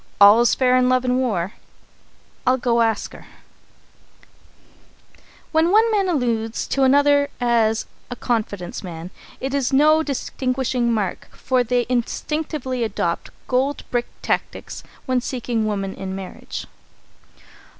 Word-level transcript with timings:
'All 0.19 0.41
is 0.41 0.55
fair 0.55 0.75
in 0.77 0.89
love 0.89 1.05
and 1.05 1.19
war' 1.19 1.53
I'll 2.47 2.57
go 2.57 2.79
and 2.81 2.89
ask 2.89 3.13
her!" 3.13 3.27
[Sidenote: 4.17 4.23
Gold 4.23 5.13
Brick 5.13 5.13
Tactics] 5.13 5.51
When 5.53 5.71
one 5.71 5.91
man 5.91 6.09
alludes 6.09 6.67
to 6.69 6.81
another 6.83 7.29
as 7.39 7.85
a 8.09 8.15
"confidence 8.15 8.83
man," 8.83 9.11
it 9.39 9.53
is 9.53 9.71
no 9.71 10.01
distinguishing 10.01 10.91
mark, 10.91 11.27
for 11.33 11.63
they 11.63 11.85
instinctively 11.87 12.83
adopt 12.83 13.29
gold 13.47 13.83
brick 13.91 14.07
tactics 14.23 14.81
when 15.05 15.21
seeking 15.21 15.67
woman 15.67 15.93
in 15.93 16.15
marriage. 16.15 16.65